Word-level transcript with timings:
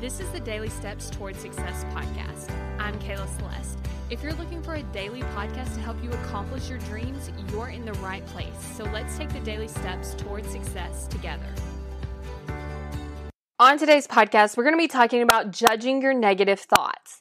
This 0.00 0.18
is 0.18 0.30
the 0.30 0.40
Daily 0.40 0.70
Steps 0.70 1.10
Toward 1.10 1.36
Success 1.36 1.84
podcast. 1.92 2.50
I'm 2.78 2.98
Kayla 3.00 3.28
Celeste. 3.36 3.76
If 4.08 4.22
you're 4.22 4.32
looking 4.32 4.62
for 4.62 4.76
a 4.76 4.82
daily 4.82 5.20
podcast 5.20 5.74
to 5.74 5.80
help 5.80 6.02
you 6.02 6.08
accomplish 6.12 6.70
your 6.70 6.78
dreams, 6.78 7.30
you're 7.52 7.68
in 7.68 7.84
the 7.84 7.92
right 7.94 8.24
place. 8.28 8.48
So 8.78 8.84
let's 8.84 9.18
take 9.18 9.28
the 9.28 9.40
daily 9.40 9.68
steps 9.68 10.14
toward 10.14 10.46
success 10.46 11.06
together. 11.06 11.44
On 13.58 13.76
today's 13.76 14.06
podcast, 14.06 14.56
we're 14.56 14.64
going 14.64 14.72
to 14.74 14.78
be 14.78 14.88
talking 14.88 15.20
about 15.20 15.50
judging 15.50 16.00
your 16.00 16.14
negative 16.14 16.60
thoughts. 16.60 17.20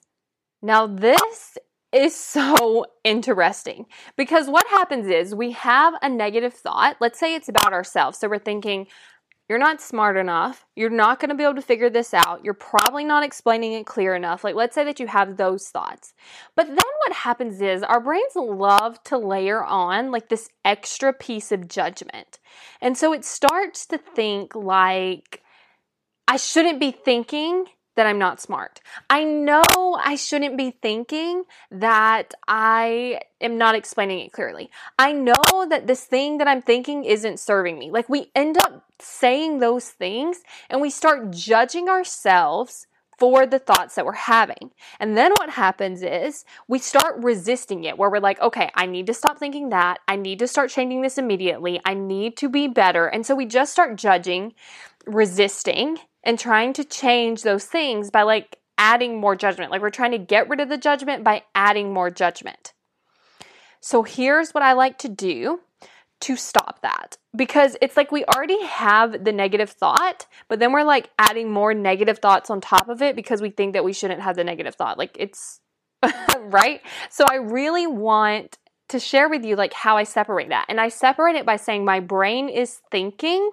Now, 0.62 0.88
this 0.88 1.58
is 1.92 2.16
so 2.16 2.86
interesting 3.04 3.88
because 4.16 4.48
what 4.48 4.66
happens 4.68 5.08
is 5.08 5.36
we 5.36 5.52
have 5.52 5.96
a 6.02 6.08
negative 6.08 6.54
thought. 6.54 6.96
Let's 7.02 7.20
say 7.20 7.36
it's 7.36 7.50
about 7.50 7.74
ourselves. 7.74 8.20
So 8.20 8.30
we're 8.30 8.40
thinking, 8.40 8.88
you're 9.50 9.58
not 9.58 9.82
smart 9.82 10.16
enough. 10.16 10.68
You're 10.76 10.92
not 10.92 11.20
going 11.20 11.30
to 11.30 11.36
be 11.36 11.44
able 11.44 11.56
to 11.56 11.62
figure 11.62 11.90
this 11.90 12.14
out. 12.14 12.46
You're 12.46 12.54
probably 12.54 13.04
not 13.04 13.24
explaining 13.24 13.74
it 13.74 13.88
clear 13.88 14.14
enough. 14.16 14.44
Like, 14.44 14.54
let's 14.54 14.76
say 14.76 14.84
that 14.84 15.00
you 15.00 15.08
have 15.08 15.38
those 15.38 15.70
thoughts. 15.70 16.14
But 16.56 16.68
then 16.68 16.78
what 16.78 17.14
happens 17.14 17.60
is 17.60 17.82
our 17.82 18.00
brains 18.00 18.36
love 18.36 19.04
to 19.06 19.18
layer 19.18 19.64
on 19.64 20.12
like 20.12 20.30
this 20.30 20.50
extra 20.64 21.12
piece 21.14 21.52
of 21.52 21.68
judgment. 21.68 22.38
And 22.80 22.96
so 22.96 23.12
it 23.12 23.26
starts 23.26 23.88
to 23.88 23.98
think 23.98 24.54
like, 24.54 25.42
I 26.28 26.38
shouldn't 26.38 26.80
be 26.80 26.92
thinking 26.92 27.66
that 27.96 28.06
I'm 28.06 28.20
not 28.20 28.40
smart. 28.40 28.82
I 29.10 29.24
know 29.24 29.64
I 30.00 30.16
shouldn't 30.16 30.58
be 30.58 30.72
thinking 30.72 31.44
that 31.72 32.36
I 32.48 33.20
am 33.42 33.58
not 33.58 33.74
explaining 33.74 34.20
it 34.20 34.32
clearly. 34.32 34.70
I 35.00 35.12
know 35.12 35.34
that 35.70 35.88
this 35.88 36.06
thing 36.06 36.38
that 36.38 36.48
I'm 36.48 36.62
thinking 36.62 37.04
isn't 37.04 37.40
serving 37.40 37.80
me. 37.80 37.90
Like 37.90 38.08
we 38.08 38.32
end 38.36 38.58
up 38.58 38.89
saying 39.02 39.60
those 39.60 39.90
things 39.90 40.42
and 40.70 40.82
we 40.82 40.90
start 40.90 41.32
judging 41.32 41.90
ourselves 41.90 42.88
for 43.20 43.46
the 43.46 43.60
thoughts 43.60 43.96
that 43.96 44.06
we're 44.06 44.14
having. 44.14 44.72
And 45.00 45.18
then 45.18 45.34
what 45.38 45.50
happens 45.50 46.02
is 46.02 46.46
we 46.70 46.80
start 46.80 47.22
resisting 47.22 47.84
it, 47.84 47.98
where 47.98 48.10
we're 48.10 48.20
like, 48.20 48.40
okay, 48.40 48.72
I 48.76 48.86
need 48.86 49.08
to 49.08 49.14
stop 49.14 49.38
thinking 49.38 49.70
that. 49.70 50.00
I 50.08 50.16
need 50.16 50.40
to 50.40 50.48
start 50.48 50.70
changing 50.70 51.02
this 51.02 51.18
immediately. 51.18 51.82
I 51.84 51.94
need 51.96 52.38
to 52.38 52.50
be 52.50 52.68
better. 52.68 53.08
And 53.08 53.26
so 53.26 53.36
we 53.36 53.46
just 53.46 53.74
start 53.74 53.98
judging, 53.98 54.54
resisting, 55.06 55.98
and 56.24 56.40
trying 56.40 56.72
to 56.74 56.86
change 56.86 57.44
those 57.44 57.66
things 57.66 58.10
by 58.10 58.22
like 58.22 58.58
adding 58.78 59.20
more 59.20 59.36
judgment. 59.36 59.70
Like 59.70 59.82
we're 59.82 59.90
trying 59.90 60.12
to 60.12 60.18
get 60.18 60.48
rid 60.48 60.62
of 60.62 60.70
the 60.70 60.78
judgment 60.78 61.24
by 61.24 61.44
adding 61.54 61.94
more 61.94 62.10
judgment. 62.10 62.74
So 63.82 64.04
here's 64.04 64.52
what 64.52 64.64
I 64.64 64.74
like 64.74 64.98
to 65.00 65.10
do 65.10 65.60
to 66.22 66.36
stop 66.36 66.82
that 66.82 67.18
because 67.36 67.78
it's 67.82 67.96
like 67.96 68.12
we 68.12 68.26
already 68.26 68.62
have 68.66 69.24
the 69.24 69.32
negative 69.32 69.70
thought, 69.70 70.28
but 70.48 70.60
then 70.60 70.72
we're 70.72 70.84
like 70.84 71.10
adding 71.18 71.50
more 71.52 71.74
negative 71.74 72.20
thoughts 72.20 72.50
on 72.50 72.60
top 72.60 72.90
of 72.90 73.02
it 73.02 73.16
because 73.16 73.42
we 73.42 73.50
think 73.50 73.74
that 73.74 73.84
we 73.84 73.94
shouldn't 73.94 74.22
have 74.22 74.36
the 74.36 74.44
negative 74.44 74.76
thought. 74.76 74.98
Like 74.98 75.16
it's 75.18 75.62
right. 76.40 76.82
So 77.10 77.26
I 77.30 77.36
really 77.36 77.88
want 77.88 78.58
to 78.90 79.00
share 79.00 79.30
with 79.30 79.46
you 79.46 79.56
like 79.56 79.74
how 79.74 79.98
I 79.98 80.04
separate 80.04 80.50
that. 80.50 80.66
And 80.68 80.82
I 80.82 80.90
separate 80.90 81.36
it 81.36 81.46
by 81.46 81.56
saying 81.56 81.86
my 81.86 82.00
brain 82.00 82.50
is 82.50 82.82
thinking 82.92 83.52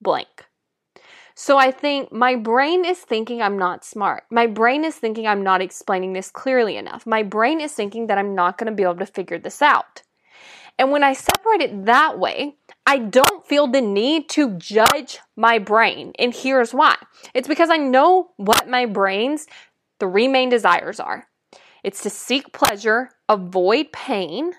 blank. 0.00 0.46
So 1.34 1.56
I 1.56 1.70
think 1.70 2.12
my 2.12 2.36
brain 2.36 2.84
is 2.84 2.98
thinking 2.98 3.40
I'm 3.40 3.58
not 3.58 3.84
smart. 3.84 4.24
My 4.30 4.46
brain 4.46 4.84
is 4.84 4.96
thinking 4.96 5.26
I'm 5.26 5.42
not 5.42 5.62
explaining 5.62 6.12
this 6.12 6.30
clearly 6.30 6.76
enough. 6.76 7.06
My 7.06 7.22
brain 7.22 7.60
is 7.60 7.72
thinking 7.72 8.08
that 8.08 8.18
I'm 8.18 8.34
not 8.34 8.58
going 8.58 8.70
to 8.70 8.76
be 8.76 8.82
able 8.82 8.96
to 8.96 9.06
figure 9.06 9.38
this 9.38 9.62
out. 9.62 10.02
And 10.80 10.90
when 10.90 11.04
I 11.04 11.12
separate 11.12 11.60
it 11.60 11.84
that 11.84 12.18
way, 12.18 12.56
I 12.86 12.96
don't 12.96 13.46
feel 13.46 13.66
the 13.66 13.82
need 13.82 14.30
to 14.30 14.56
judge 14.56 15.18
my 15.36 15.58
brain. 15.58 16.12
And 16.18 16.34
here's 16.34 16.72
why 16.72 16.96
it's 17.34 17.46
because 17.46 17.68
I 17.68 17.76
know 17.76 18.30
what 18.38 18.66
my 18.66 18.86
brain's 18.86 19.46
three 20.00 20.26
main 20.26 20.48
desires 20.48 20.98
are 20.98 21.26
it's 21.84 22.02
to 22.02 22.10
seek 22.10 22.54
pleasure, 22.54 23.10
avoid 23.28 23.92
pain, 23.92 24.52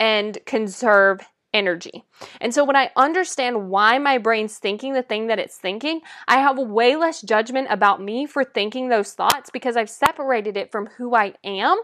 and 0.00 0.36
conserve 0.46 1.20
energy. 1.52 2.04
And 2.40 2.52
so 2.52 2.64
when 2.64 2.74
I 2.74 2.90
understand 2.96 3.70
why 3.70 3.98
my 3.98 4.18
brain's 4.18 4.58
thinking 4.58 4.94
the 4.94 5.02
thing 5.02 5.28
that 5.28 5.38
it's 5.38 5.56
thinking, 5.56 6.00
I 6.26 6.38
have 6.38 6.58
way 6.58 6.96
less 6.96 7.22
judgment 7.22 7.68
about 7.70 8.02
me 8.02 8.26
for 8.26 8.42
thinking 8.42 8.88
those 8.88 9.12
thoughts 9.12 9.50
because 9.52 9.76
I've 9.76 9.90
separated 9.90 10.56
it 10.56 10.72
from 10.72 10.86
who 10.98 11.14
I 11.14 11.34
am 11.44 11.80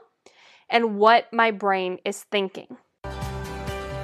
and 0.68 0.96
what 0.96 1.32
my 1.32 1.52
brain 1.52 1.98
is 2.04 2.24
thinking. 2.24 2.76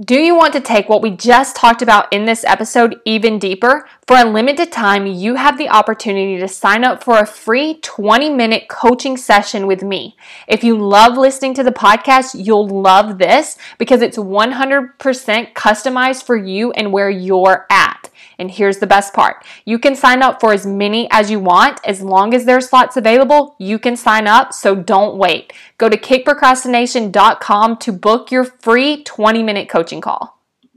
Do 0.00 0.16
you 0.16 0.34
want 0.34 0.52
to 0.54 0.60
take 0.60 0.88
what 0.88 1.02
we 1.02 1.12
just 1.12 1.54
talked 1.54 1.80
about 1.80 2.12
in 2.12 2.24
this 2.24 2.42
episode 2.42 3.00
even 3.04 3.38
deeper? 3.38 3.88
For 4.08 4.16
a 4.16 4.24
limited 4.24 4.72
time, 4.72 5.06
you 5.06 5.36
have 5.36 5.56
the 5.56 5.68
opportunity 5.68 6.36
to 6.36 6.48
sign 6.48 6.82
up 6.82 7.04
for 7.04 7.16
a 7.20 7.24
free 7.24 7.74
20 7.74 8.30
minute 8.30 8.66
coaching 8.68 9.16
session 9.16 9.68
with 9.68 9.84
me. 9.84 10.16
If 10.48 10.64
you 10.64 10.76
love 10.76 11.16
listening 11.16 11.54
to 11.54 11.62
the 11.62 11.70
podcast, 11.70 12.34
you'll 12.44 12.66
love 12.66 13.18
this 13.18 13.56
because 13.78 14.02
it's 14.02 14.18
100% 14.18 14.96
customized 15.52 16.24
for 16.24 16.36
you 16.36 16.72
and 16.72 16.92
where 16.92 17.08
you're 17.08 17.64
at. 17.70 18.03
And 18.38 18.50
here's 18.50 18.78
the 18.78 18.86
best 18.86 19.12
part 19.14 19.44
you 19.64 19.78
can 19.78 19.94
sign 19.96 20.22
up 20.22 20.40
for 20.40 20.52
as 20.52 20.66
many 20.66 21.08
as 21.10 21.30
you 21.30 21.40
want. 21.40 21.80
As 21.84 22.02
long 22.02 22.34
as 22.34 22.44
there's 22.44 22.68
slots 22.68 22.96
available, 22.96 23.56
you 23.58 23.78
can 23.78 23.96
sign 23.96 24.26
up, 24.26 24.52
so 24.52 24.74
don't 24.74 25.16
wait. 25.16 25.52
Go 25.78 25.88
to 25.88 25.96
kickprocrastination.com 25.96 27.76
to 27.78 27.92
book 27.92 28.30
your 28.30 28.44
free 28.44 29.02
20 29.02 29.42
minute 29.42 29.68
coaching 29.68 30.00
call. 30.00 30.38